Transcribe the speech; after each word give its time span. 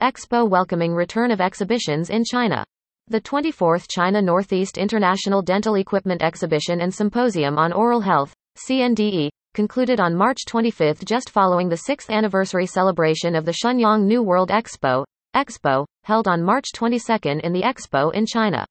Expo 0.00 0.48
welcoming 0.48 0.94
return 0.94 1.32
of 1.32 1.40
exhibitions 1.40 2.08
in 2.08 2.22
China. 2.22 2.64
The 3.08 3.20
24th 3.20 3.86
China 3.90 4.22
Northeast 4.22 4.78
International 4.78 5.42
Dental 5.42 5.74
Equipment 5.74 6.22
Exhibition 6.22 6.82
and 6.82 6.94
Symposium 6.94 7.58
on 7.58 7.72
Oral 7.72 8.00
Health, 8.00 8.32
CNDE, 8.56 9.28
concluded 9.54 9.98
on 9.98 10.14
March 10.14 10.38
25 10.46 11.04
just 11.04 11.30
following 11.30 11.68
the 11.68 11.82
6th 11.88 12.10
anniversary 12.10 12.64
celebration 12.64 13.34
of 13.34 13.44
the 13.44 13.50
Shenyang 13.52 14.04
New 14.04 14.22
World 14.22 14.50
Expo, 14.50 15.04
Expo, 15.34 15.84
held 16.04 16.28
on 16.28 16.44
March 16.44 16.66
22 16.76 17.40
in 17.42 17.52
the 17.52 17.62
Expo 17.62 18.14
in 18.14 18.24
China. 18.24 18.64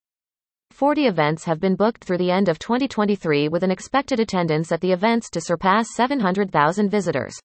40 0.71 1.07
events 1.07 1.43
have 1.43 1.59
been 1.59 1.75
booked 1.75 2.05
through 2.05 2.19
the 2.19 2.31
end 2.31 2.47
of 2.47 2.57
2023 2.57 3.49
with 3.49 3.63
an 3.63 3.71
expected 3.71 4.21
attendance 4.21 4.71
at 4.71 4.79
the 4.79 4.93
events 4.93 5.29
to 5.31 5.41
surpass 5.41 5.93
700,000 5.93 6.89
visitors. 6.89 7.35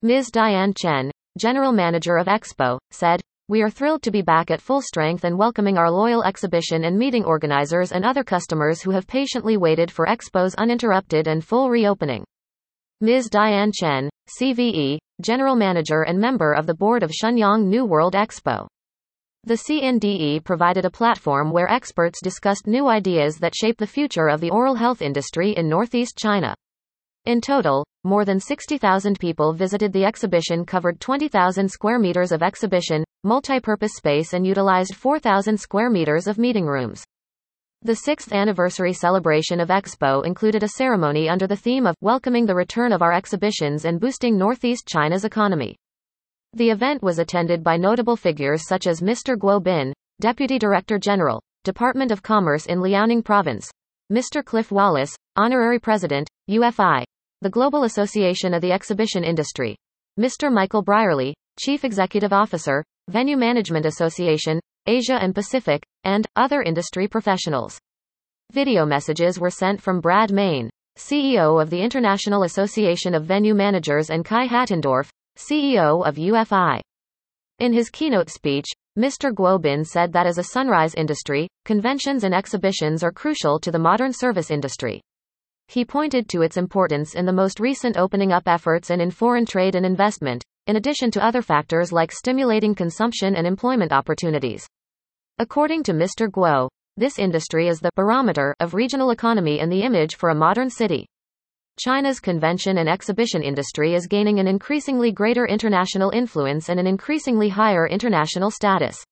Ms. 0.00 0.30
Diane 0.30 0.72
Chen, 0.74 1.11
General 1.38 1.72
Manager 1.72 2.18
of 2.18 2.26
Expo, 2.26 2.78
said, 2.90 3.22
We 3.48 3.62
are 3.62 3.70
thrilled 3.70 4.02
to 4.02 4.10
be 4.10 4.20
back 4.20 4.50
at 4.50 4.60
full 4.60 4.82
strength 4.82 5.24
and 5.24 5.38
welcoming 5.38 5.78
our 5.78 5.90
loyal 5.90 6.22
exhibition 6.22 6.84
and 6.84 6.98
meeting 6.98 7.24
organizers 7.24 7.90
and 7.90 8.04
other 8.04 8.22
customers 8.22 8.82
who 8.82 8.90
have 8.90 9.06
patiently 9.06 9.56
waited 9.56 9.90
for 9.90 10.06
Expo's 10.06 10.54
uninterrupted 10.56 11.26
and 11.26 11.42
full 11.42 11.70
reopening. 11.70 12.22
Ms. 13.00 13.30
Diane 13.30 13.72
Chen, 13.72 14.10
CVE, 14.38 14.98
General 15.22 15.56
Manager 15.56 16.02
and 16.02 16.20
member 16.20 16.52
of 16.52 16.66
the 16.66 16.74
board 16.74 17.02
of 17.02 17.10
Shenyang 17.10 17.64
New 17.64 17.86
World 17.86 18.12
Expo. 18.12 18.66
The 19.44 19.54
CNDE 19.54 20.44
provided 20.44 20.84
a 20.84 20.90
platform 20.90 21.50
where 21.50 21.68
experts 21.70 22.20
discussed 22.22 22.66
new 22.66 22.88
ideas 22.88 23.38
that 23.38 23.56
shape 23.56 23.78
the 23.78 23.86
future 23.86 24.28
of 24.28 24.42
the 24.42 24.50
oral 24.50 24.74
health 24.74 25.00
industry 25.00 25.52
in 25.52 25.68
northeast 25.68 26.18
China. 26.18 26.54
In 27.24 27.40
total, 27.40 27.84
more 28.04 28.24
than 28.24 28.40
60,000 28.40 29.18
people 29.18 29.52
visited 29.52 29.92
the 29.92 30.04
exhibition 30.04 30.64
covered 30.64 31.00
20,000 31.00 31.68
square 31.70 31.98
meters 31.98 32.32
of 32.32 32.42
exhibition, 32.42 33.04
multi-purpose 33.24 33.92
space 33.94 34.32
and 34.32 34.46
utilized 34.46 34.94
4,000 34.94 35.58
square 35.58 35.90
meters 35.90 36.26
of 36.26 36.38
meeting 36.38 36.66
rooms. 36.66 37.04
The 37.82 37.96
sixth 37.96 38.32
anniversary 38.32 38.92
celebration 38.92 39.58
of 39.58 39.68
Expo 39.68 40.24
included 40.24 40.62
a 40.62 40.68
ceremony 40.68 41.28
under 41.28 41.46
the 41.46 41.56
theme 41.56 41.86
of 41.86 41.96
welcoming 42.00 42.46
the 42.46 42.54
return 42.54 42.92
of 42.92 43.02
our 43.02 43.12
exhibitions 43.12 43.84
and 43.84 43.98
boosting 43.98 44.38
Northeast 44.38 44.86
China's 44.86 45.24
economy. 45.24 45.76
The 46.52 46.70
event 46.70 47.02
was 47.02 47.18
attended 47.18 47.64
by 47.64 47.76
notable 47.76 48.16
figures 48.16 48.66
such 48.68 48.86
as 48.86 49.00
Mr. 49.00 49.36
Guo 49.36 49.62
Bin, 49.62 49.92
Deputy 50.20 50.58
Director 50.58 50.98
General, 50.98 51.42
Department 51.64 52.10
of 52.12 52.22
Commerce 52.22 52.66
in 52.66 52.78
Liaoning 52.78 53.24
Province, 53.24 53.70
Mr. 54.12 54.44
Cliff 54.44 54.70
Wallace, 54.70 55.16
Honorary 55.36 55.78
President, 55.78 56.28
UFI, 56.50 57.04
the 57.42 57.50
Global 57.50 57.82
Association 57.82 58.54
of 58.54 58.62
the 58.62 58.70
Exhibition 58.70 59.24
Industry, 59.24 59.74
Mr. 60.16 60.52
Michael 60.52 60.80
Brierley, 60.80 61.34
Chief 61.58 61.84
Executive 61.84 62.32
Officer, 62.32 62.84
Venue 63.08 63.36
Management 63.36 63.84
Association, 63.84 64.60
Asia 64.86 65.18
and 65.20 65.34
Pacific, 65.34 65.82
and 66.04 66.24
other 66.36 66.62
industry 66.62 67.08
professionals. 67.08 67.80
Video 68.52 68.86
messages 68.86 69.40
were 69.40 69.50
sent 69.50 69.82
from 69.82 70.00
Brad 70.00 70.30
Mayne, 70.30 70.70
CEO 70.96 71.60
of 71.60 71.68
the 71.68 71.82
International 71.82 72.44
Association 72.44 73.12
of 73.12 73.24
Venue 73.24 73.54
Managers 73.54 74.08
and 74.08 74.24
Kai 74.24 74.46
Hattendorf, 74.46 75.08
CEO 75.36 76.06
of 76.06 76.14
UFI. 76.14 76.80
In 77.58 77.72
his 77.72 77.90
keynote 77.90 78.30
speech, 78.30 78.66
Mr. 78.96 79.34
Guobin 79.34 79.84
said 79.84 80.12
that 80.12 80.28
as 80.28 80.38
a 80.38 80.44
sunrise 80.44 80.94
industry, 80.94 81.48
conventions 81.64 82.22
and 82.22 82.36
exhibitions 82.36 83.02
are 83.02 83.10
crucial 83.10 83.58
to 83.58 83.72
the 83.72 83.80
modern 83.80 84.12
service 84.12 84.48
industry. 84.48 85.00
He 85.68 85.84
pointed 85.84 86.28
to 86.28 86.42
its 86.42 86.56
importance 86.56 87.14
in 87.14 87.26
the 87.26 87.32
most 87.32 87.60
recent 87.60 87.96
opening 87.96 88.32
up 88.32 88.44
efforts 88.46 88.90
and 88.90 89.00
in 89.00 89.10
foreign 89.10 89.46
trade 89.46 89.74
and 89.74 89.86
investment, 89.86 90.44
in 90.66 90.76
addition 90.76 91.10
to 91.12 91.24
other 91.24 91.42
factors 91.42 91.92
like 91.92 92.12
stimulating 92.12 92.74
consumption 92.74 93.34
and 93.34 93.46
employment 93.46 93.92
opportunities. 93.92 94.66
According 95.38 95.82
to 95.84 95.92
Mr. 95.92 96.28
Guo, 96.28 96.68
this 96.96 97.18
industry 97.18 97.68
is 97.68 97.80
the 97.80 97.90
barometer 97.96 98.54
of 98.60 98.74
regional 98.74 99.10
economy 99.10 99.60
and 99.60 99.72
the 99.72 99.82
image 99.82 100.16
for 100.16 100.28
a 100.28 100.34
modern 100.34 100.68
city. 100.68 101.06
China's 101.80 102.20
convention 102.20 102.76
and 102.78 102.88
exhibition 102.88 103.42
industry 103.42 103.94
is 103.94 104.06
gaining 104.06 104.38
an 104.38 104.46
increasingly 104.46 105.10
greater 105.10 105.46
international 105.46 106.10
influence 106.10 106.68
and 106.68 106.78
an 106.78 106.86
increasingly 106.86 107.48
higher 107.48 107.86
international 107.86 108.50
status. 108.50 109.02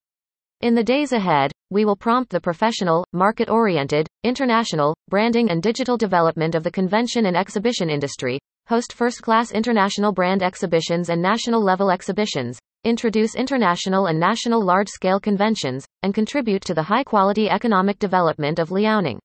In 0.60 0.74
the 0.74 0.84
days 0.84 1.12
ahead, 1.12 1.52
we 1.70 1.86
will 1.86 1.96
prompt 1.96 2.30
the 2.30 2.38
professional, 2.38 3.06
market 3.14 3.48
oriented, 3.48 4.06
international, 4.24 4.94
branding 5.08 5.50
and 5.50 5.62
digital 5.62 5.96
development 5.96 6.54
of 6.54 6.64
the 6.64 6.70
convention 6.70 7.24
and 7.24 7.34
exhibition 7.34 7.88
industry, 7.88 8.38
host 8.68 8.92
first 8.92 9.22
class 9.22 9.52
international 9.52 10.12
brand 10.12 10.42
exhibitions 10.42 11.08
and 11.08 11.22
national 11.22 11.64
level 11.64 11.90
exhibitions, 11.90 12.58
introduce 12.84 13.34
international 13.34 14.04
and 14.04 14.20
national 14.20 14.62
large 14.62 14.90
scale 14.90 15.18
conventions, 15.18 15.86
and 16.02 16.12
contribute 16.12 16.62
to 16.66 16.74
the 16.74 16.82
high 16.82 17.04
quality 17.04 17.48
economic 17.48 17.98
development 17.98 18.58
of 18.58 18.68
Liaoning. 18.68 19.18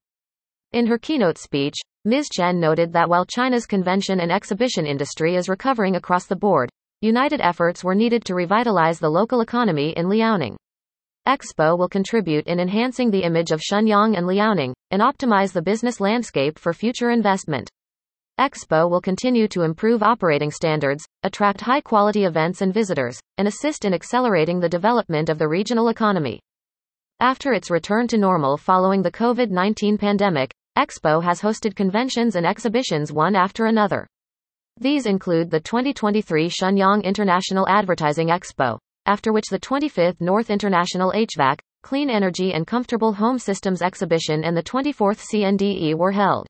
In 0.72 0.88
her 0.88 0.98
keynote 0.98 1.38
speech, 1.38 1.76
Ms. 2.06 2.30
Chen 2.30 2.62
noted 2.62 2.94
that 2.94 3.10
while 3.10 3.26
China's 3.26 3.66
convention 3.66 4.22
and 4.22 4.32
exhibition 4.32 4.86
industry 4.86 5.36
is 5.36 5.50
recovering 5.50 5.98
across 5.98 6.28
the 6.28 6.36
board, 6.38 6.70
united 7.02 7.42
efforts 7.42 7.84
were 7.84 7.94
needed 7.94 8.24
to 8.24 8.36
revitalize 8.36 9.00
the 9.00 9.10
local 9.10 9.42
economy 9.42 9.90
in 9.98 10.06
Liaoning. 10.06 10.56
Expo 11.28 11.76
will 11.76 11.90
contribute 11.90 12.46
in 12.46 12.60
enhancing 12.60 13.10
the 13.10 13.24
image 13.24 13.52
of 13.52 13.60
Shenyang 13.60 14.16
and 14.16 14.28
Liaoning, 14.28 14.74
and 14.92 15.02
optimize 15.02 15.54
the 15.54 15.62
business 15.62 16.00
landscape 16.00 16.60
for 16.60 16.72
future 16.72 17.10
investment. 17.10 17.68
Expo 18.40 18.88
will 18.88 19.02
continue 19.02 19.48
to 19.48 19.64
improve 19.64 20.04
operating 20.04 20.52
standards, 20.52 21.04
attract 21.24 21.62
high 21.62 21.82
quality 21.82 22.26
events 22.26 22.62
and 22.62 22.74
visitors, 22.74 23.20
and 23.40 23.48
assist 23.48 23.86
in 23.86 23.94
accelerating 23.94 24.60
the 24.60 24.70
development 24.70 25.30
of 25.30 25.40
the 25.40 25.48
regional 25.48 25.88
economy. 25.88 26.40
After 27.22 27.54
its 27.54 27.72
return 27.72 28.08
to 28.10 28.18
normal 28.18 28.58
following 28.58 29.02
the 29.02 29.12
COVID 29.12 29.50
19 29.50 29.98
pandemic, 29.98 30.54
Expo 30.78 31.24
has 31.24 31.42
hosted 31.42 31.76
conventions 31.76 32.36
and 32.36 32.46
exhibitions 32.46 33.12
one 33.12 33.36
after 33.36 33.66
another. 33.66 34.06
These 34.78 35.06
include 35.06 35.50
the 35.50 35.62
2023 35.62 36.50
Shenyang 36.50 37.04
International 37.04 37.68
Advertising 37.70 38.28
Expo, 38.28 38.78
after 39.06 39.32
which 39.32 39.46
the 39.50 39.60
25th 39.60 40.20
North 40.20 40.50
International 40.50 41.12
HVAC, 41.12 41.60
Clean 41.84 42.10
Energy 42.10 42.54
and 42.54 42.66
Comfortable 42.66 43.14
Home 43.14 43.38
Systems 43.38 43.82
Exhibition 43.82 44.44
and 44.44 44.58
the 44.58 44.64
24th 44.64 45.24
CNDE 45.32 45.96
were 45.96 46.12
held. 46.12 46.48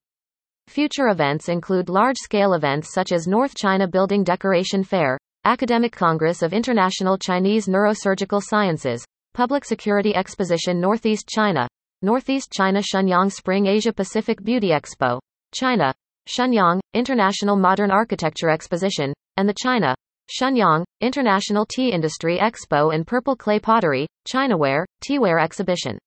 Future 0.68 1.10
events 1.10 1.50
include 1.50 1.90
large 1.90 2.18
scale 2.18 2.54
events 2.54 2.94
such 2.94 3.12
as 3.12 3.28
North 3.28 3.56
China 3.56 3.88
Building 3.88 4.24
Decoration 4.24 4.84
Fair, 4.84 5.18
Academic 5.44 5.92
Congress 5.92 6.42
of 6.42 6.54
International 6.54 7.18
Chinese 7.18 7.68
Neurosurgical 7.68 8.42
Sciences, 8.42 9.06
Public 9.34 9.66
Security 9.66 10.16
Exposition 10.16 10.80
Northeast 10.80 11.28
China, 11.28 11.68
Northeast 12.02 12.52
China 12.52 12.80
Shenyang 12.80 13.32
Spring 13.32 13.68
Asia 13.68 13.94
Pacific 13.94 14.44
Beauty 14.44 14.70
Expo, 14.70 15.20
China, 15.54 15.94
Shenyang, 16.28 16.80
International 16.94 17.56
Modern 17.56 17.92
Architecture 17.92 18.50
Exposition, 18.50 19.14
and 19.38 19.48
the 19.48 19.56
China, 19.62 19.94
Shenyang, 20.30 20.84
International 21.02 21.66
Tea 21.66 21.92
Industry 21.92 22.40
Expo 22.40 22.94
and 22.94 23.06
Purple 23.06 23.36
Clay 23.36 23.60
Pottery, 23.60 24.08
Chinaware, 24.28 24.86
Teaware 25.02 25.42
Exhibition. 25.42 25.98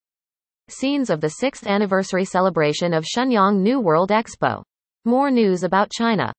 Scenes 0.68 1.08
of 1.08 1.20
the 1.20 1.34
6th 1.42 1.66
anniversary 1.66 2.24
celebration 2.24 2.92
of 2.92 3.04
Shenyang 3.04 3.60
New 3.60 3.80
World 3.80 4.10
Expo. 4.10 4.62
More 5.04 5.30
news 5.30 5.62
about 5.62 5.90
China. 5.90 6.32